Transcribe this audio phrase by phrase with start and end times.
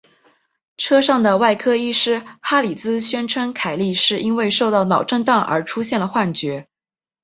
[0.77, 6.67] 车上的外科医师哈里兹宣称凯莉是因为受到脑震荡而出现了幻觉。